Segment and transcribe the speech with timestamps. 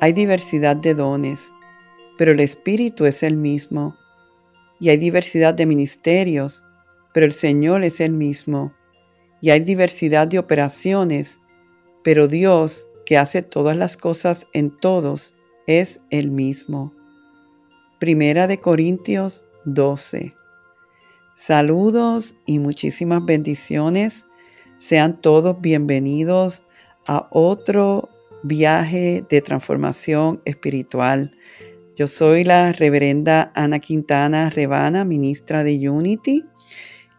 [0.00, 1.52] hay diversidad de dones,
[2.16, 3.96] pero el Espíritu es el mismo.
[4.80, 6.64] Y hay diversidad de ministerios,
[7.12, 8.72] pero el Señor es el mismo.
[9.40, 11.40] Y hay diversidad de operaciones,
[12.04, 15.34] pero Dios, que hace todas las cosas en todos,
[15.66, 16.92] es el mismo.
[17.98, 20.32] Primera de Corintios 12.
[21.34, 24.26] Saludos y muchísimas bendiciones.
[24.78, 26.62] Sean todos bienvenidos
[27.06, 28.08] a otro
[28.42, 31.36] viaje de transformación espiritual.
[31.96, 36.44] Yo soy la reverenda Ana Quintana Rebana, ministra de Unity.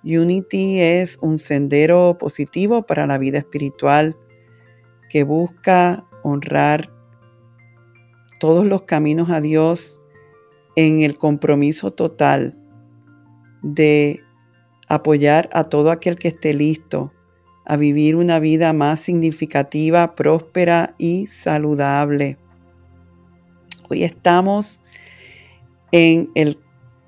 [0.04, 4.16] Unity es un sendero positivo para la vida espiritual
[5.10, 6.90] que busca honrar
[8.40, 10.02] todos los caminos a Dios
[10.76, 12.56] en el compromiso total
[13.62, 14.24] de
[14.88, 17.12] apoyar a todo aquel que esté listo
[17.70, 22.36] a vivir una vida más significativa, próspera y saludable.
[23.90, 24.82] Hoy estamos
[25.92, 26.58] en el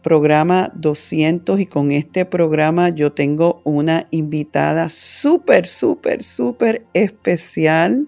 [0.04, 8.08] programa 200 y con este programa yo tengo una invitada súper, súper, súper especial.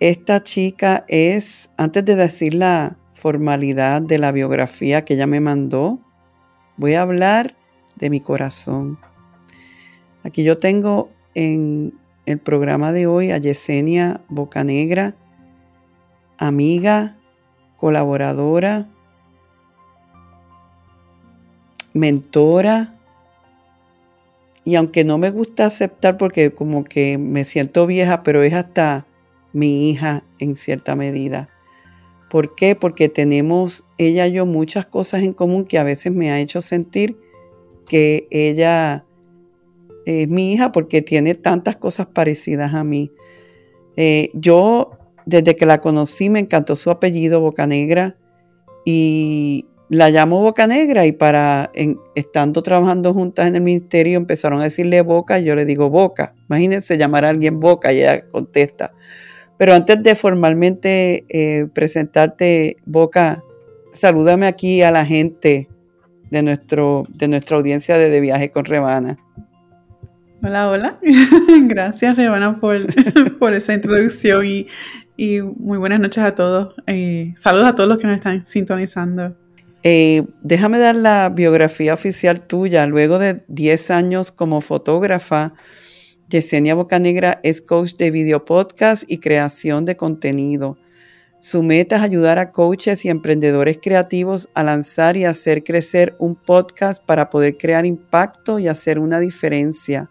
[0.00, 6.00] Esta chica es, antes de decir la formalidad de la biografía que ella me mandó,
[6.76, 7.56] voy a hablar
[7.94, 8.98] de mi corazón.
[10.24, 11.94] Aquí yo tengo en
[12.26, 15.16] el programa de hoy a Yesenia Bocanegra,
[16.38, 17.16] amiga,
[17.76, 18.88] colaboradora,
[21.92, 22.94] mentora.
[24.64, 29.06] Y aunque no me gusta aceptar porque como que me siento vieja, pero es hasta
[29.52, 31.48] mi hija en cierta medida.
[32.30, 32.76] ¿Por qué?
[32.76, 36.60] Porque tenemos ella y yo muchas cosas en común que a veces me ha hecho
[36.60, 37.18] sentir
[37.88, 39.04] que ella
[40.06, 43.12] es mi hija porque tiene tantas cosas parecidas a mí.
[43.96, 44.92] Eh, yo,
[45.26, 48.16] desde que la conocí, me encantó su apellido, Bocanegra,
[48.84, 51.70] y la llamo Bocanegra y para,
[52.14, 56.34] estando trabajando juntas en el ministerio, empezaron a decirle Boca y yo le digo Boca.
[56.48, 58.92] Imagínense llamar a alguien Boca y ella contesta.
[59.58, 63.44] Pero antes de formalmente eh, presentarte, Boca,
[63.92, 65.68] salúdame aquí a la gente
[66.30, 69.18] de, nuestro, de nuestra audiencia de, de Viaje con Rebana.
[70.44, 70.98] Hola, hola.
[71.68, 72.78] Gracias, Rebana, por,
[73.38, 74.66] por esa introducción y,
[75.40, 76.74] muy buenas noches a todos.
[76.88, 79.36] Eh, saludos a todos los que nos están sintonizando.
[79.84, 82.86] Eh, déjame dar la biografía oficial tuya.
[82.86, 85.54] Luego de 10 años como fotógrafa,
[86.28, 90.76] Yesenia Bocanegra es coach de video podcast y creación de contenido.
[91.38, 96.34] Su meta es ayudar a coaches y emprendedores creativos a lanzar y hacer crecer un
[96.34, 100.10] podcast para poder crear impacto y hacer una diferencia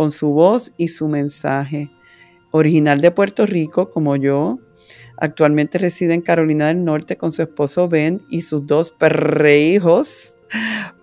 [0.00, 1.90] con su voz y su mensaje.
[2.52, 4.58] Original de Puerto Rico, como yo,
[5.18, 10.38] actualmente reside en Carolina del Norte con su esposo Ben y sus dos perrejos,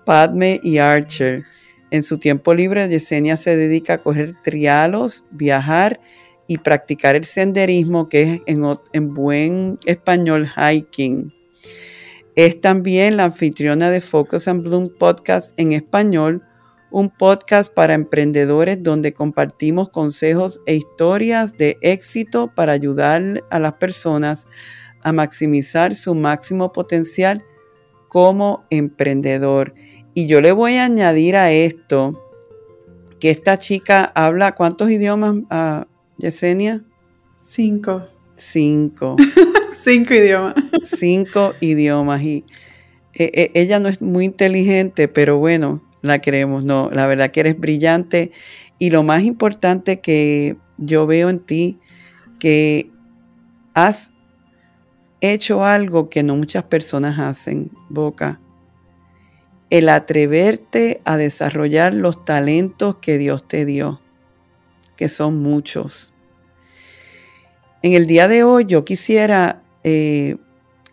[0.04, 1.44] Padme y Archer.
[1.92, 6.00] En su tiempo libre, Yesenia se dedica a coger trialos, viajar
[6.48, 8.64] y practicar el senderismo, que es en,
[8.94, 11.32] en buen español hiking.
[12.36, 16.42] Es también la anfitriona de Focus and Bloom Podcast en español,
[16.92, 23.74] un podcast para emprendedores donde compartimos consejos e historias de éxito para ayudar a las
[23.74, 24.48] personas
[25.04, 27.44] a maximizar su máximo potencial
[28.08, 29.74] como emprendedor.
[30.14, 32.14] Y yo le voy a añadir a esto
[33.20, 35.86] que esta chica habla cuántos idiomas, uh,
[36.18, 36.84] Yesenia?
[37.48, 38.04] Cinco.
[38.36, 39.16] Cinco.
[39.76, 40.56] Cinco idiomas.
[40.84, 42.22] Cinco idiomas.
[42.22, 42.46] Y
[43.14, 46.64] eh, eh, ella no es muy inteligente, pero bueno, la queremos.
[46.64, 48.32] No, la verdad que eres brillante
[48.80, 51.80] y lo más importante que yo veo en ti,
[52.40, 52.92] que
[53.74, 54.14] has
[55.22, 58.40] hecho algo que no muchas personas hacen, Boca.
[59.70, 64.00] el atreverte a desarrollar los talentos que Dios te dio,
[64.96, 66.16] que son muchos.
[67.82, 70.38] En el día de hoy yo quisiera eh,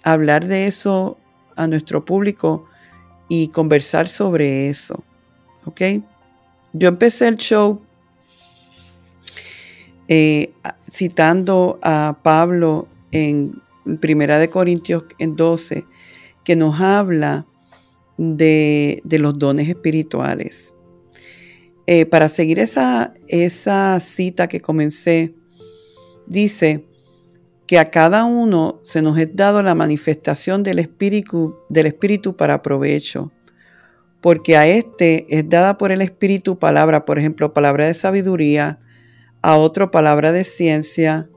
[0.03, 1.19] hablar de eso
[1.57, 2.67] a nuestro público
[3.29, 5.03] y conversar sobre eso.
[5.65, 5.81] ¿Ok?
[6.73, 7.81] Yo empecé el show
[10.09, 10.53] eh,
[10.91, 13.61] citando a Pablo en
[14.01, 15.85] Primera de Corintios en 12,
[16.43, 17.47] que nos habla
[18.17, 20.75] de, los dones espirituales.
[21.87, 25.35] Eh, para seguir esa, esa cita que comencé,
[26.27, 26.85] dice
[27.75, 32.63] que a cada uno se nos es dado la manifestación del Espíritu, del Espíritu para
[32.63, 33.33] provecho,
[34.21, 38.79] porque a este es dada por el Espíritu palabra, por ejemplo, palabra de sabiduría,
[39.43, 41.29] a otro palabra de ciencia,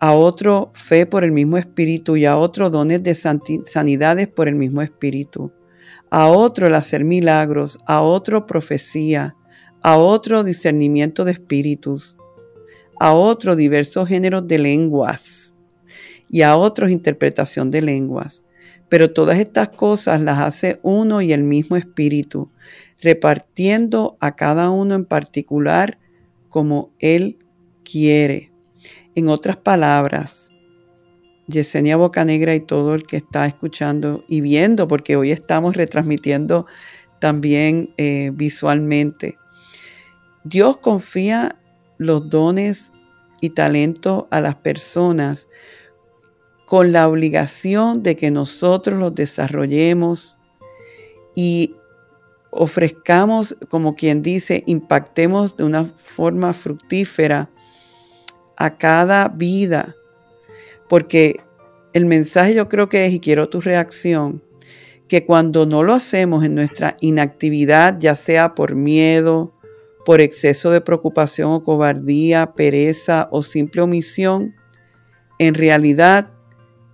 [0.00, 4.56] a otro fe por el mismo Espíritu y a otro dones de sanidades por el
[4.56, 5.52] mismo Espíritu,
[6.10, 9.36] a otro el hacer milagros, a otro profecía,
[9.82, 12.18] a otro discernimiento de espíritus,
[12.98, 15.54] a otro diversos géneros de lenguas
[16.28, 18.44] y a otros interpretación de lenguas.
[18.88, 22.50] Pero todas estas cosas las hace uno y el mismo Espíritu,
[23.00, 25.98] repartiendo a cada uno en particular
[26.48, 27.38] como Él
[27.84, 28.52] quiere.
[29.14, 30.52] En otras palabras,
[31.48, 36.66] Yesenia Bocanegra y todo el que está escuchando y viendo, porque hoy estamos retransmitiendo
[37.18, 39.36] también eh, visualmente.
[40.44, 41.56] Dios confía
[41.98, 42.92] los dones
[43.40, 45.48] y talentos a las personas
[46.66, 50.38] con la obligación de que nosotros los desarrollemos
[51.34, 51.74] y
[52.50, 57.50] ofrezcamos, como quien dice, impactemos de una forma fructífera
[58.56, 59.94] a cada vida,
[60.88, 61.40] porque
[61.92, 64.42] el mensaje yo creo que es, y quiero tu reacción,
[65.08, 69.52] que cuando no lo hacemos en nuestra inactividad, ya sea por miedo,
[70.06, 74.54] por exceso de preocupación o cobardía, pereza o simple omisión,
[75.40, 76.30] en realidad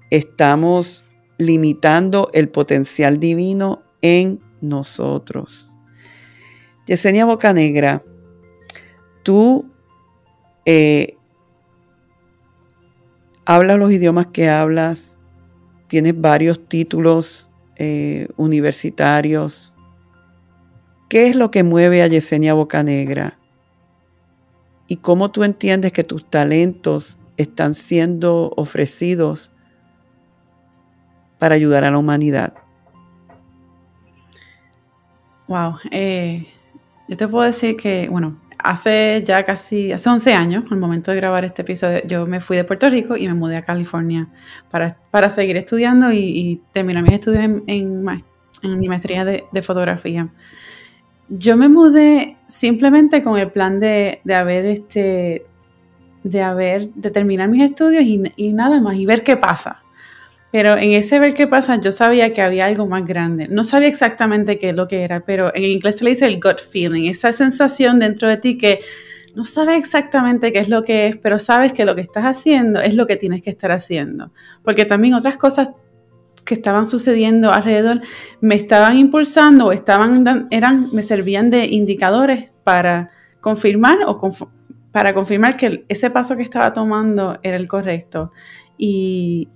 [0.08, 1.04] estamos
[1.36, 5.76] limitando el potencial divino en nosotros.
[6.86, 8.02] Yesenia Bocanegra,
[9.22, 9.70] tú
[10.64, 11.18] eh,
[13.44, 15.18] hablas los idiomas que hablas,
[15.86, 19.74] tienes varios títulos eh, universitarios.
[21.12, 23.36] ¿Qué es lo que mueve a Yesenia Bocanegra?
[24.88, 29.52] ¿Y cómo tú entiendes que tus talentos están siendo ofrecidos
[31.38, 32.54] para ayudar a la humanidad?
[35.48, 36.46] Wow, eh,
[37.06, 41.18] yo te puedo decir que, bueno, hace ya casi, hace 11 años, al momento de
[41.18, 44.28] grabar este episodio, yo me fui de Puerto Rico y me mudé a California
[44.70, 48.02] para, seguir estudiando y, terminar mis estudios en,
[48.62, 50.30] mi maestría de, fotografía.
[51.28, 55.46] Yo me mudé simplemente con el plan de, haber este
[56.24, 59.82] de haber de terminar mis estudios y, y nada más y ver qué pasa.
[60.52, 63.48] Pero en ese ver qué pasa, yo sabía que había algo más grande.
[63.48, 66.40] No sabía exactamente qué es lo que era, pero en inglés se le dice el
[66.40, 68.80] gut feeling, esa sensación dentro de ti que
[69.34, 72.80] no sabes exactamente qué es lo que es, pero sabes que lo que estás haciendo
[72.80, 74.30] es lo que tienes que estar haciendo.
[74.62, 75.70] Porque también otras cosas
[76.44, 78.00] que estaban sucediendo alrededor
[78.40, 84.20] me estaban impulsando o estaban eran me servían de indicadores para confirmar o
[84.92, 88.32] para confirmar que ese paso que estaba tomando era el correcto.
[88.76, 89.48] Y,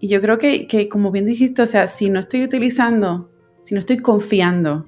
[0.00, 3.30] y yo creo que, como bien dijiste, o sea, si no estoy utilizando,
[3.62, 4.86] si no estoy confiando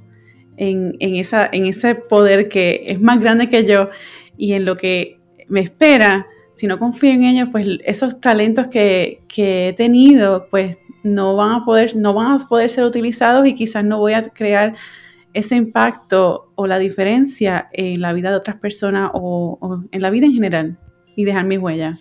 [0.56, 3.88] en, esa, en ese poder que es más grande que yo
[4.36, 5.18] y en lo que
[5.48, 11.36] me espera, si no confío en ellos, pues esos talentos que, he tenido, pues no
[11.36, 14.74] van a poder, no van a poder ser utilizados y quizás no voy a crear
[15.32, 20.26] ese impacto o la diferencia en la vida de otras personas o, en la vida
[20.26, 20.78] en general
[21.14, 21.98] y dejar mi huella.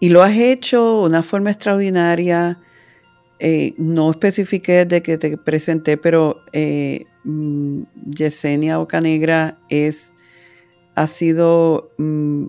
[0.00, 2.58] Y lo has hecho de una forma extraordinaria.
[3.38, 10.12] Eh, no especifiqué de que te presenté, pero eh, mm, Yesenia Ocanegra es,
[10.94, 12.46] ha sido mm,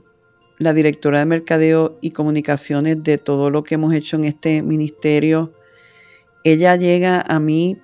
[0.61, 5.51] la directora de mercadeo y comunicaciones de todo lo que hemos hecho en este ministerio.
[6.43, 7.81] Ella llega a mí,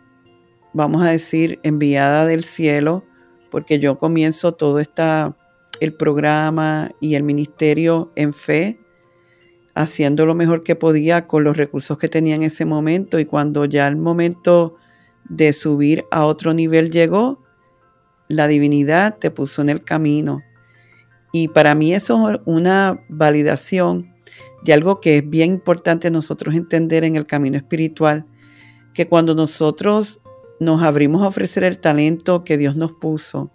[0.73, 3.03] vamos a decir, enviada del cielo,
[3.49, 5.35] porque yo comienzo todo esta,
[5.79, 8.77] el programa y el ministerio en fe
[9.73, 13.65] haciendo lo mejor que podía con los recursos que tenía en ese momento y cuando
[13.65, 14.75] ya el momento
[15.27, 17.43] de subir a otro nivel llegó,
[18.27, 20.43] la divinidad te puso en el camino.
[21.31, 24.13] Y para mí eso es una validación
[24.63, 28.25] de algo que es bien importante nosotros entender en el camino espiritual,
[28.93, 30.21] que cuando nosotros
[30.59, 33.51] nos abrimos a ofrecer el talento que Dios nos puso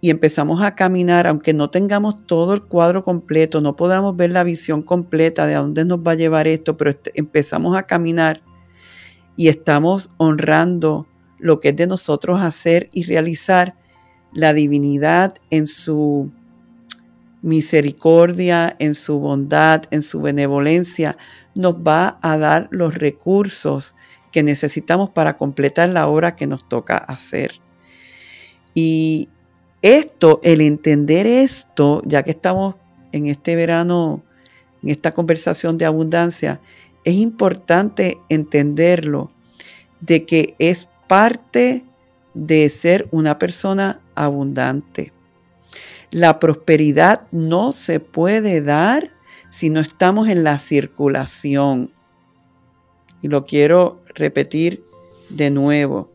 [0.00, 4.44] y empezamos a caminar, aunque no tengamos todo el cuadro completo, no podamos ver la
[4.44, 8.42] visión completa de a dónde nos va a llevar esto, pero empezamos a caminar
[9.36, 11.06] y estamos honrando
[11.38, 13.76] lo que es de nosotros hacer y realizar
[14.32, 16.30] la divinidad en su
[17.44, 21.18] misericordia, en su bondad, en su benevolencia,
[21.54, 23.94] nos va a dar los recursos
[24.32, 27.60] que necesitamos para completar la obra que nos toca hacer.
[28.74, 29.28] Y
[29.82, 32.76] esto, el entender esto, ya que estamos
[33.12, 34.22] en este verano,
[34.82, 36.62] en esta conversación de abundancia,
[37.04, 39.30] es importante entenderlo,
[40.00, 41.84] de que es parte
[42.32, 45.13] de ser una persona abundante.
[46.14, 49.10] La prosperidad no se puede dar
[49.50, 51.90] si no estamos en la circulación.
[53.20, 54.84] Y lo quiero repetir
[55.28, 56.12] de nuevo.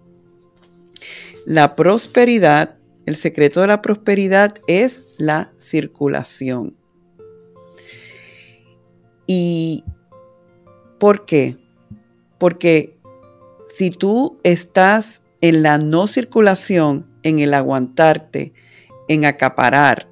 [1.46, 6.78] La prosperidad, el secreto de la prosperidad es la circulación.
[9.28, 9.84] ¿Y
[10.98, 11.58] por qué?
[12.38, 12.98] Porque
[13.68, 18.54] si tú estás en la no circulación, en el aguantarte,
[19.10, 20.08] en acaparar,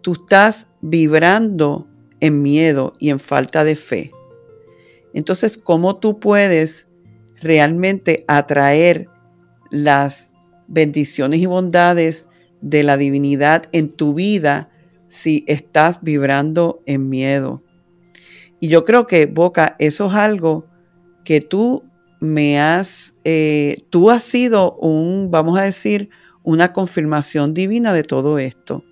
[0.00, 1.86] tú estás vibrando
[2.20, 4.12] en miedo y en falta de fe.
[5.12, 6.88] Entonces, ¿cómo tú puedes
[7.42, 9.08] realmente atraer
[9.70, 10.32] las
[10.68, 12.28] bendiciones y bondades
[12.62, 14.70] de la divinidad en tu vida
[15.08, 17.62] si estás vibrando en miedo?
[18.60, 20.66] Y yo creo que, Boca, eso es algo
[21.24, 21.84] que tú
[22.20, 26.08] me has, eh, tú has sido un, vamos a decir,
[26.46, 28.84] una confirmación divina de todo esto.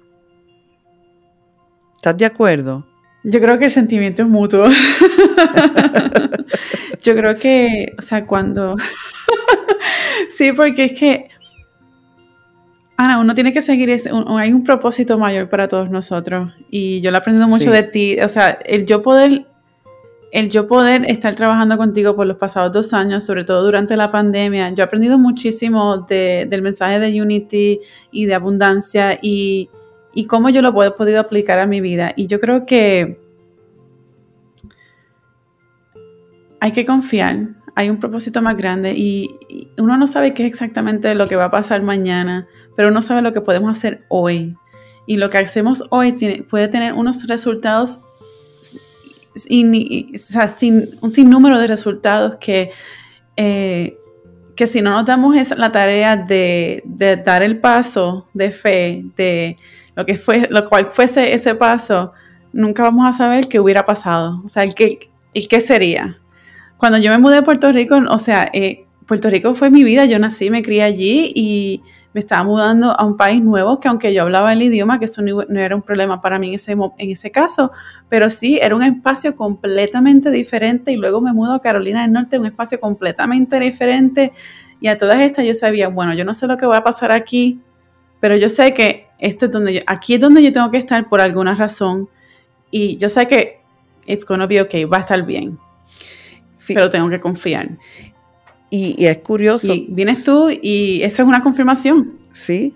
[1.96, 2.84] ¿Estás de acuerdo?
[3.22, 4.66] Yo creo que el sentimiento es mutuo.
[7.02, 8.74] Yo creo que, o sea, cuando...
[10.36, 11.28] sí, porque es que,
[12.96, 16.52] Ana, uno tiene que seguir, ese, hay un propósito mayor para todos nosotros.
[16.70, 18.18] Y yo lo he aprendido mucho de ti.
[18.20, 19.46] O sea, el yo poder
[20.34, 24.10] el yo poder estar trabajando contigo por los pasados dos años, sobre todo durante la
[24.10, 27.78] pandemia, yo he aprendido muchísimo del mensaje de Unity
[28.10, 29.70] y de abundancia y,
[30.26, 32.12] cómo yo lo he podido aplicar a mi vida.
[32.16, 33.20] Y yo creo que
[36.58, 39.38] hay que confiar, hay un propósito más grande y,
[39.78, 43.22] uno no sabe qué es exactamente lo que va a pasar mañana, pero uno sabe
[43.22, 44.56] lo que podemos hacer hoy.
[45.06, 46.12] Y lo que hacemos hoy
[46.50, 48.00] puede tener unos resultados
[49.34, 52.70] sin, un sinnúmero de resultados que,
[53.36, 53.96] eh,
[54.56, 56.82] que si no nos damos esa, la tarea de,
[57.24, 59.56] dar el paso de fe, de
[59.96, 62.12] lo que fue, lo cual fuese ese paso,
[62.52, 64.42] nunca vamos a saber qué hubiera pasado.
[64.44, 66.18] O sea, el qué, el qué sería.
[66.76, 70.04] Cuando yo me mudé a Puerto Rico, o sea, eh, Puerto Rico fue mi vida,
[70.04, 71.82] yo nací, me crié allí y
[72.14, 75.20] me estaba mudando a un país nuevo que aunque yo hablaba el idioma, que eso
[75.20, 77.72] no, era un problema para mí en ese, en ese caso,
[78.08, 82.38] pero sí era un espacio completamente diferente y luego me mudo a Carolina del Norte,
[82.38, 84.32] un espacio completamente diferente
[84.80, 87.10] y a todas estas yo sabía, bueno, yo no sé lo que va a pasar
[87.10, 87.60] aquí,
[88.20, 91.08] pero yo sé que esto es donde yo, aquí es donde yo tengo que estar
[91.08, 92.08] por alguna razón
[92.70, 93.60] y yo sé que
[94.06, 95.58] it's gonna be okay, va a estar bien,
[96.68, 97.70] pero tengo que confiar.
[98.74, 99.72] Y, es curioso.
[99.72, 102.18] Y vienes tú y eso es una confirmación.
[102.32, 102.74] Sí,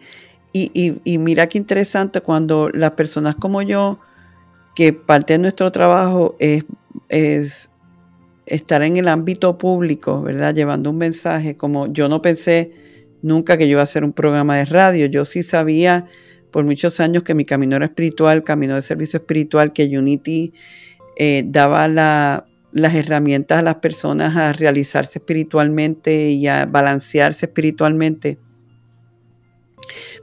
[0.52, 3.99] y, mira qué interesante cuando las personas como yo,
[4.76, 6.64] que parte de nuestro trabajo es,
[7.09, 7.71] es
[8.47, 10.55] estar en el ámbito público, ¿verdad?
[10.55, 12.73] Llevando un mensaje, como yo no pensé
[13.21, 16.07] nunca que yo iba a hacer un programa de radio, yo sí sabía
[16.52, 20.52] por muchos años que mi camino era espiritual, camino de servicio espiritual, que Unity
[21.17, 28.39] eh, daba la, las herramientas a las personas a realizarse espiritualmente y a balancearse espiritualmente.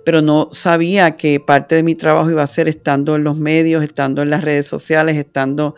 [0.04, 3.84] Pero no sabía que parte de mi trabajo iba a ser estando en los medios,
[3.84, 5.76] estando en las redes sociales, estando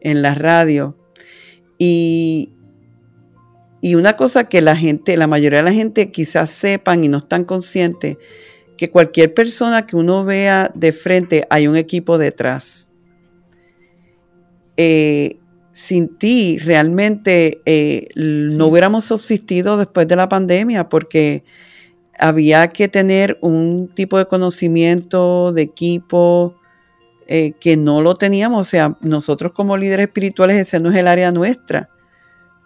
[0.00, 0.96] en la radio.
[1.78, 2.52] Y,
[3.80, 7.18] y una cosa que la gente, la mayoría de la gente quizás sepan y no
[7.18, 8.18] están conscientes,
[8.76, 12.90] que cualquier persona que uno vea de frente hay un equipo detrás.
[14.76, 15.38] Eh,
[15.80, 21.42] sin ti realmente eh, no hubiéramos subsistido después de la pandemia porque
[22.18, 26.54] había que tener un tipo de conocimiento, de equipo,
[27.26, 28.66] eh, que no lo teníamos.
[28.66, 31.88] O sea, nosotros como líderes espirituales ese no es el área nuestra.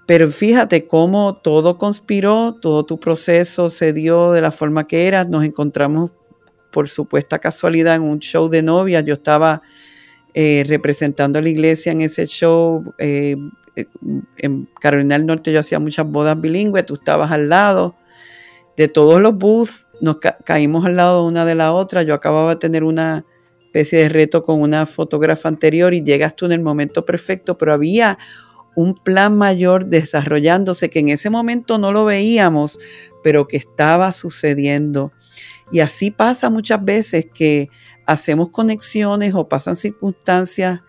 [0.06, 5.22] Pero fíjate cómo todo conspiró, todo tu proceso se dio de la forma que era.
[5.22, 6.10] Nos encontramos
[6.72, 9.02] por supuesta casualidad en un show de novia.
[9.02, 9.62] Yo estaba
[10.34, 13.36] eh, representando a la iglesia en ese show, eh,
[14.36, 17.96] en Carolina del Norte yo hacía muchas bodas bilingües, tú estabas al lado
[18.76, 22.56] de todos los booths, nos caímos al lado una de la otra, yo acababa de
[22.56, 23.24] tener una
[23.66, 27.72] especie de reto con una fotógrafa anterior y llegas tú en el momento perfecto, pero
[27.72, 28.18] había
[28.76, 32.78] un plan mayor desarrollándose que en ese momento no lo veíamos,
[33.22, 35.12] pero que estaba sucediendo.
[35.72, 37.68] Y así pasa muchas veces que
[38.06, 40.80] hacemos conexiones o pasan circunstancias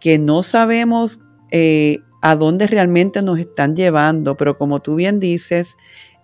[0.00, 5.76] que no sabemos eh, a dónde realmente nos están llevando, pero como tú bien dices,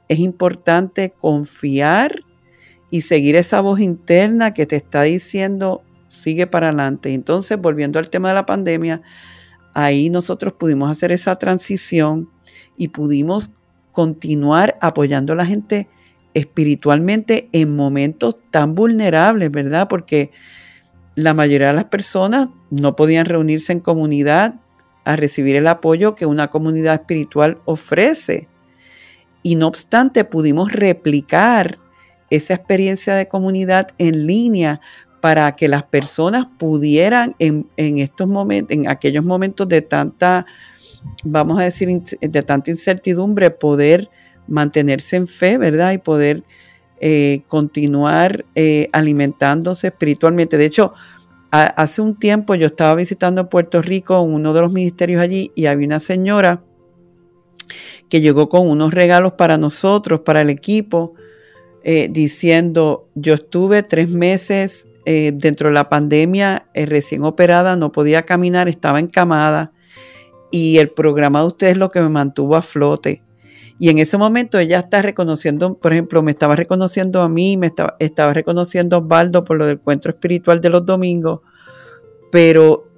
[0.09, 2.25] es importante confiar
[2.91, 7.13] y seguir esa voz interna que te está diciendo sigue para adelante.
[7.13, 9.03] Entonces, volviendo al tema de la pandemia,
[9.75, 12.31] ahí nosotros pudimos hacer esa transición
[12.77, 13.51] y pudimos
[13.93, 15.89] continuar apoyando a la gente
[16.35, 19.89] espiritualmente en momentos tan vulnerables, ¿verdad?
[19.89, 20.31] Porque
[21.15, 24.55] la mayoría de las personas no podían reunirse en comunidad
[25.05, 28.49] a recibir el apoyo que una comunidad espiritual ofrece.
[29.43, 31.79] Y no obstante, pudimos replicar
[32.31, 34.81] esa experiencia de comunidad en línea
[35.21, 40.47] para que las personas pudieran en, estos momentos, en aquellos momentos de tanta,
[41.25, 44.09] vamos a decir, de tanta incertidumbre, poder
[44.49, 45.93] mantenerse en fe, ¿verdad?
[45.93, 46.43] Y poder
[47.01, 50.59] eh, continuar eh, alimentándose espiritualmente.
[50.59, 50.95] De hecho,
[51.51, 55.87] hace un tiempo yo estaba visitando Puerto Rico, uno de los ministerios allí, y había
[55.87, 56.65] una señora
[58.09, 61.15] que llegó con unos regalos para nosotros, para el equipo,
[61.85, 68.69] eh, diciendo, yo estuve tres meses dentro de la pandemia recién operada, no podía caminar,
[68.69, 69.73] estaba encamada,
[70.51, 73.23] y el programa de ustedes lo que me mantuvo a flote.
[73.79, 77.69] Y en ese momento ella está reconociendo, por ejemplo, me estaba reconociendo a mí, me
[77.69, 81.41] estaba, estaba reconociendo a Osvaldo por lo del encuentro espiritual de los domingos,
[82.33, 82.89] pero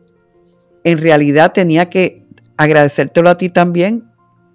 [0.85, 2.25] en realidad tenía que
[2.57, 4.05] agradecértelo a ti también,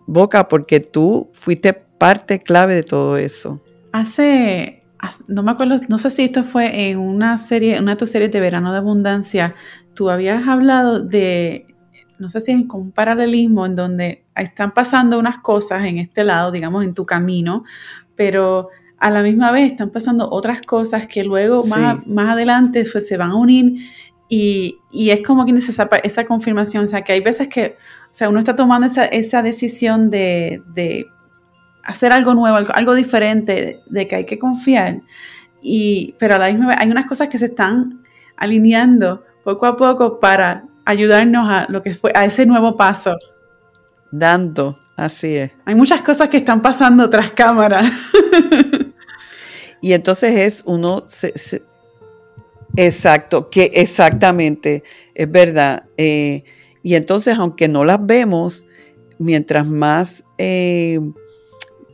[0.07, 3.61] Boca, porque tú fuiste parte clave de todo eso.
[3.91, 4.83] Hace,
[5.27, 8.31] no me acuerdo, no sé si esto fue en una serie, una de tus series
[8.31, 9.55] de Verano de Abundancia,
[9.93, 11.74] tú habías hablado de
[12.19, 16.23] no sé si es como un paralelismo en donde están pasando unas cosas en este
[16.23, 17.63] lado, digamos, en tu camino,
[18.15, 23.07] pero a la misma vez están pasando otras cosas que luego más, más adelante pues,
[23.07, 23.81] se van a unir
[24.27, 28.29] y, es como que esa, esa confirmación, o sea, que hay veces que, o sea,
[28.29, 31.05] uno está tomando esa, esa decisión de, de,
[31.83, 35.01] hacer algo nuevo, algo, algo, diferente, de que hay que confiar,
[35.61, 38.01] y, pero a la misma vez hay unas cosas que se están
[38.35, 43.17] alineando poco a poco para ayudarnos a lo que fue a ese nuevo paso.
[44.11, 45.51] Dando, así es.
[45.65, 47.83] Hay muchas cosas que están pasando tras cámara.
[49.81, 51.03] y entonces es uno
[52.77, 55.83] exacto, que exactamente, es verdad.
[55.97, 56.43] Eh,
[56.83, 58.65] y entonces, aunque no las vemos,
[59.17, 60.99] mientras más eh,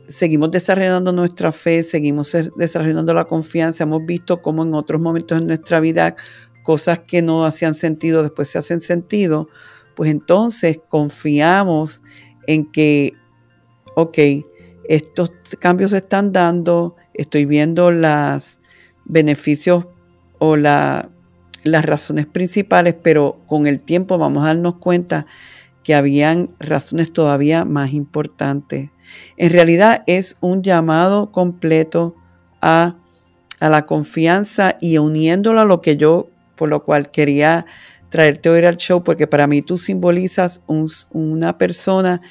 [0.06, 5.46] seguimos desarrollando nuestra fe, seguimos desarrollando la confianza, hemos visto cómo en otros momentos en
[5.46, 6.14] nuestra vida
[6.62, 9.48] cosas que no hacían sentido después se hacen sentido,
[9.94, 12.02] pues entonces confiamos
[12.46, 13.14] en que,
[13.94, 14.18] ok,
[14.88, 18.60] estos cambios se están dando, estoy viendo los
[19.04, 19.86] beneficios
[20.38, 21.04] o las
[21.64, 25.26] razones principales, pero con el tiempo vamos a darnos cuenta
[25.84, 28.90] que habían razones todavía más importantes.
[29.36, 32.14] En realidad es un llamado completo
[32.60, 32.96] a,
[33.60, 36.31] a la confianza y uniéndolo a lo que yo
[36.62, 37.66] por lo cual quería
[38.08, 40.62] traerte hoy al show, porque para mí tú simbolizas
[41.10, 42.22] una persona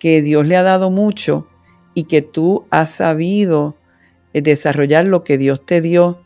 [0.00, 1.46] que Dios le ha dado mucho
[1.94, 3.76] y que tú has sabido
[4.32, 6.20] eh, desarrollar lo que Dios te dio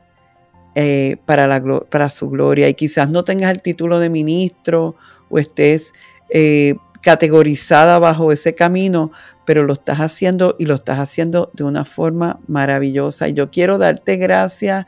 [0.74, 2.66] eh, para, la, para su gloria.
[2.70, 4.94] Y quizás no tengas el título de ministro
[5.28, 5.92] o estés
[6.30, 9.12] eh, categorizada bajo ese camino,
[9.44, 13.28] pero lo estás haciendo y lo estás haciendo de una forma maravillosa.
[13.28, 14.86] Y yo quiero darte gracias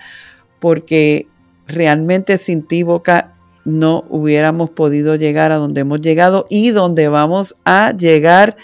[0.58, 1.26] porque
[1.66, 3.32] realmente sin ti, Boca,
[3.64, 8.56] no hubiéramos podido llegar a donde hemos llegado y donde vamos a llegar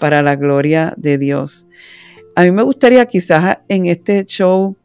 [0.00, 1.66] para la gloria de Dios.
[2.34, 4.76] A mí me gustaría quizás en este show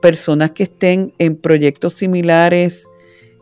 [0.00, 2.88] personas que estén en proyectos similares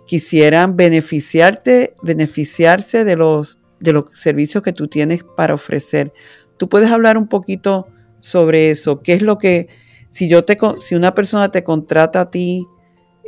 [0.07, 6.13] quisieran beneficiarte, beneficiarse de los, de los servicios que tú tienes para ofrecer.
[6.57, 7.87] Tú puedes hablar un poquito
[8.19, 9.01] sobre eso.
[9.03, 9.69] ¿Qué es lo que,
[10.09, 12.67] si yo te, si una persona te contrata a ti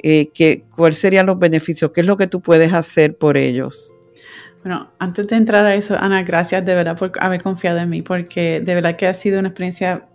[0.03, 0.31] eh,
[0.75, 1.91] ¿cuáles serían los beneficios?
[1.93, 3.93] ¿Qué es lo que tú puedes hacer por ellos?
[4.63, 8.03] Bueno, antes de entrar a eso, Ana, gracias de verdad por haber confiado en mí,
[8.03, 10.07] porque de verdad que ha sido una experiencia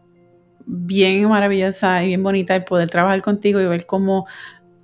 [0.65, 4.25] bien maravillosa y bien bonita el poder trabajar contigo y ver cómo,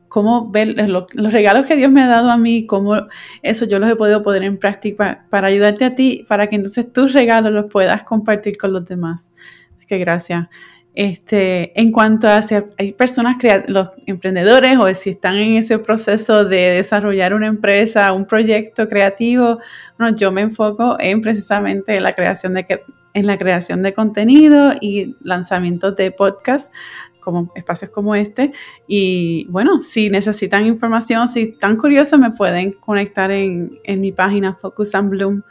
[0.09, 3.07] cómo ver los regalos que Dios me ha dado a mí, cómo
[3.41, 6.91] eso yo los he podido poner en práctica para ayudarte a ti, para que entonces
[6.91, 9.29] tus regalos los puedas compartir con los demás.
[9.77, 10.47] Así que gracias.
[10.95, 16.45] Este, en cuanto a si hay personas, los emprendedores o si están en ese proceso
[16.45, 19.59] de desarrollar una empresa, un proyecto creativo,
[19.97, 22.81] bueno, yo me enfoco en precisamente la creación de,
[23.15, 26.71] en la creación de contenido y lanzamientos de podcast
[27.19, 28.51] como espacios como este.
[28.87, 34.53] Y bueno, si necesitan información, si están curiosos, me pueden conectar en, en mi página
[34.53, 35.41] Focus and Bloom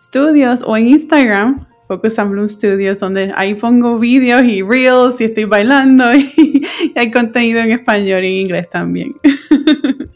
[0.00, 5.24] Studios o en Instagram, Focus and Bloom Studios, donde ahí pongo vídeos y reels y
[5.24, 9.08] estoy bailando y, hay contenido en español y en inglés también.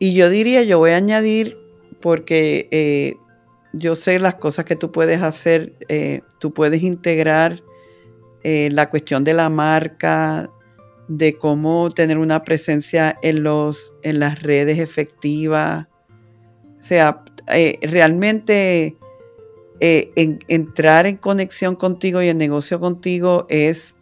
[0.00, 1.56] y yo diría, yo voy a añadir,
[2.00, 3.14] porque eh,
[3.72, 7.62] yo sé las cosas que tú puedes hacer, eh, tú puedes integrar
[8.42, 10.50] eh, la cuestión de la marca,
[11.06, 15.86] de cómo tener una presencia en, los, en las redes efectivas.
[16.80, 17.22] O sea,
[17.80, 18.96] realmente
[19.80, 20.12] eh,
[20.48, 23.96] entrar en conexión contigo y en negocio contigo es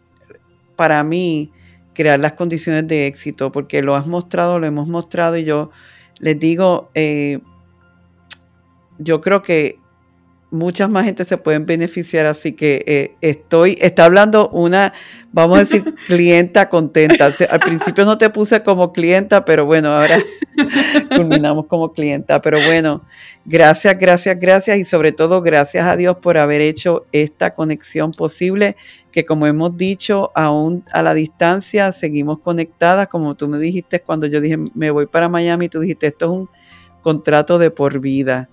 [0.75, 1.51] para mí
[1.93, 5.71] crear las condiciones de éxito, porque lo has mostrado, lo hemos mostrado y yo
[6.19, 6.89] les digo,
[8.97, 9.79] yo creo que
[10.53, 14.93] muchas más gente se pueden beneficiar, así que eh, estoy, está hablando una,
[15.31, 17.31] vamos a decir, clienta contenta.
[17.49, 20.23] al principio no te puse como clienta, pero bueno, ahora
[21.15, 22.39] culminamos como clienta.
[22.39, 23.01] Pero bueno,
[23.45, 28.75] gracias, gracias, gracias y sobre todo gracias a Dios por haber hecho esta conexión posible,
[29.11, 34.27] que como hemos dicho, aún a la distancia seguimos conectadas, como tú me dijiste cuando
[34.27, 36.49] yo dije, me voy para Miami, tú dijiste, esto es un
[37.01, 38.49] contrato de por vida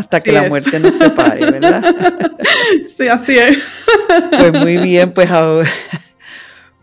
[0.00, 1.82] hasta que la muerte nos separe, ¿verdad?
[2.96, 3.62] sí, así es.
[4.30, 5.68] Pues muy bien, pues ahora,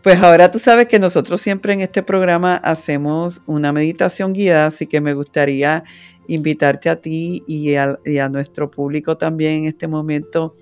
[0.02, 4.86] pues ahora tú sabes que nosotros siempre en este programa hacemos una meditación guiada, así
[4.86, 5.84] que me gustaría
[6.26, 10.54] invitarte a ti y a, y a nuestro público también en este momento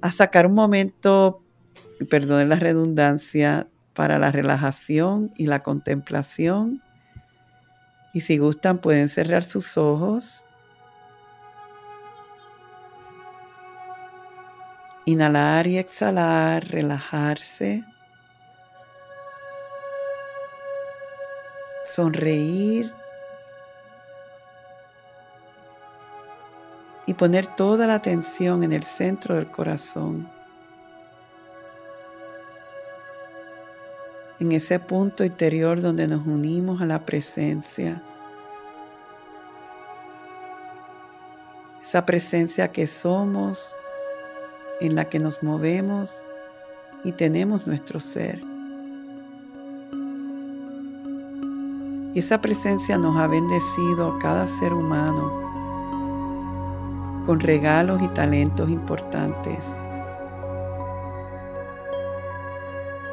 [0.00, 1.42] a sacar un momento,
[2.08, 3.66] perdonen la redundancia,
[3.98, 6.80] para la relajación y la contemplación.
[8.14, 10.47] Y si gustan, pueden cerrar sus ojos
[15.08, 17.82] Inhalar y exhalar, relajarse.
[21.86, 22.92] Sonreír.
[27.06, 30.28] Y poner toda la atención en el centro del corazón.
[34.40, 38.02] En ese punto interior donde nos unimos a la presencia.
[41.80, 43.74] Esa presencia que somos
[44.80, 46.22] en la que nos movemos
[47.04, 48.40] y tenemos nuestro ser.
[52.14, 55.48] Y esa presencia nos ha bendecido a cada ser humano
[57.26, 59.76] con regalos y talentos importantes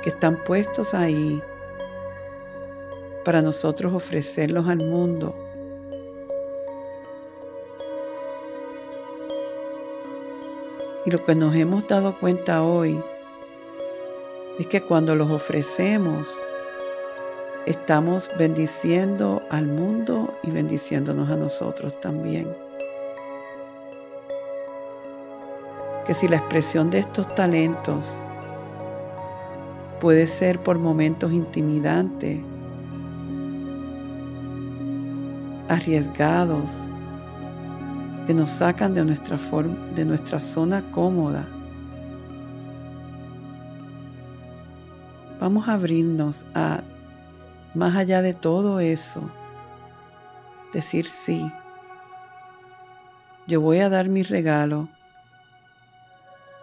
[0.02, 1.42] que están puestos ahí
[3.26, 5.45] para nosotros ofrecerlos al mundo
[11.06, 13.00] Y lo que nos hemos dado cuenta hoy
[14.58, 16.36] es que cuando los ofrecemos,
[17.68, 22.48] estamos bendiciendo al mundo y bendiciéndonos a nosotros también.
[26.08, 28.18] Que si la expresión de estos talentos
[30.00, 32.40] puede ser por momentos intimidantes,
[35.68, 36.90] arriesgados,
[38.26, 41.48] que nos sacan de nuestra, forma, de nuestra zona cómoda.
[45.40, 46.82] Vamos a abrirnos a,
[47.74, 49.22] más allá de todo eso,
[50.74, 51.52] decir sí.
[53.48, 54.90] Yo voy a dar mi regalo,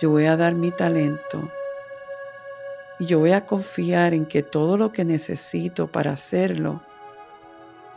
[0.00, 1.48] yo voy a dar mi talento
[2.98, 6.82] y yo voy a confiar en que todo lo que necesito para hacerlo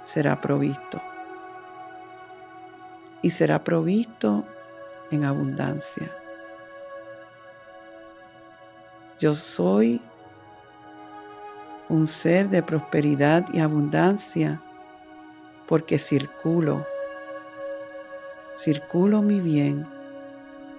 [0.04, 1.02] será provisto
[3.21, 4.45] y será provisto
[5.12, 6.12] en abundancia.
[9.20, 10.02] Yo soy
[11.89, 14.62] un ser de prosperidad y abundancia
[15.68, 16.86] porque circulo,
[18.56, 19.86] circulo mi bien,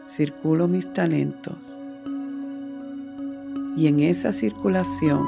[0.07, 1.81] circulo mis talentos
[3.77, 5.27] y en esa circulación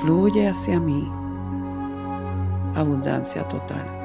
[0.00, 1.10] fluye hacia mí
[2.74, 4.01] abundancia total.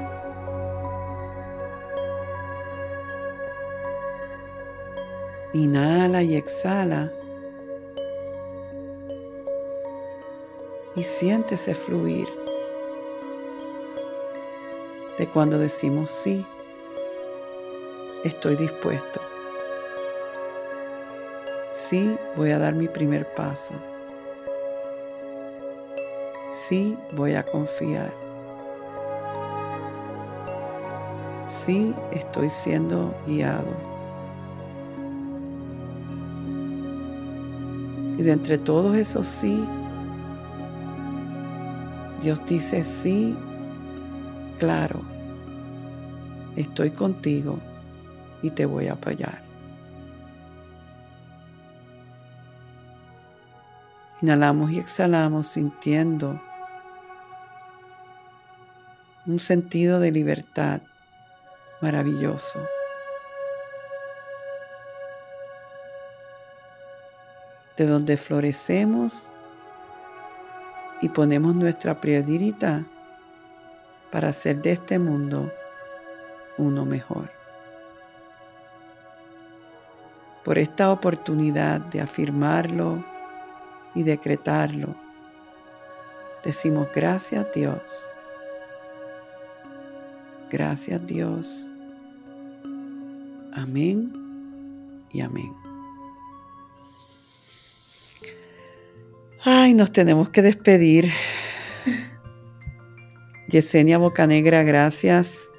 [5.54, 7.12] Inhala y exhala.
[10.98, 12.28] y siéntese fluir
[15.20, 16.44] de cuando decimos sí,
[18.24, 19.22] estoy dispuesto.
[21.72, 23.76] Sí, voy a dar mi primer paso.
[26.50, 28.12] Sí, voy a confiar.
[31.46, 33.97] Sí, estoy siendo guiado.
[38.18, 39.64] Y de entre todos esos sí,
[42.22, 43.36] Dios dice sí,
[44.58, 45.02] claro,
[46.56, 47.60] estoy contigo
[48.42, 49.42] y te voy a apoyar.
[54.22, 56.42] Inhalamos y exhalamos sintiendo
[59.28, 60.82] un sentido de libertad
[61.82, 62.60] maravilloso.
[67.78, 69.32] De donde florecemos
[71.02, 72.82] y ponemos nuestra prioridad
[74.12, 75.52] para hacer de este mundo
[76.58, 77.30] uno mejor.
[80.44, 83.04] Por esta oportunidad de afirmarlo
[83.94, 84.96] y decretarlo,
[86.44, 88.10] decimos gracias Dios.
[90.50, 91.68] Gracias Dios.
[93.54, 94.13] Amén
[95.12, 95.67] y amén.
[99.50, 101.10] Ay, nos tenemos que despedir.
[103.48, 105.50] Yesenia Bocanegra, gracias.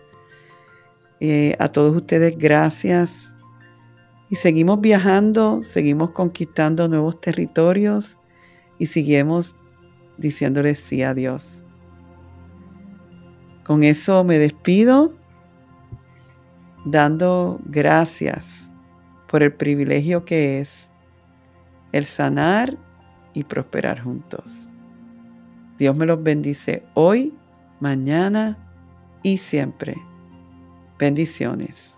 [1.20, 3.38] Eh, a todos ustedes, gracias.
[4.29, 8.18] Y seguimos viajando, seguimos conquistando nuevos territorios
[8.79, 9.57] y seguimos
[10.18, 11.64] diciéndoles sí a Dios.
[13.64, 15.14] Con eso me despido
[16.85, 18.70] dando gracias
[19.29, 20.90] por el privilegio que es
[21.92, 22.77] el sanar
[23.38, 24.68] y prosperar juntos.
[25.79, 27.33] Dios me los bendice hoy,
[27.79, 28.59] mañana
[29.22, 29.96] y siempre.
[30.98, 31.97] Bendiciones.